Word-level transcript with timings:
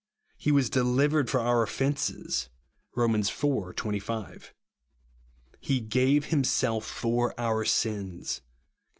He 0.35 0.51
was 0.51 0.71
delivered 0.71 1.29
for 1.29 1.41
our 1.41 1.61
offences," 1.61 2.49
(Rom. 2.95 3.13
iv. 3.13 3.75
25)." 3.75 4.51
He 5.59 5.79
gave 5.79 6.25
himself 6.25 6.85
for 6.87 7.39
our 7.39 7.63
sins," 7.65 8.39
(Gal. 8.39 8.47